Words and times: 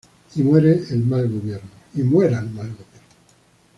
Y 0.35 0.41
muera 0.41 0.71
el 0.71 1.03
mal 1.05 1.29
gobierno...". 1.29 1.69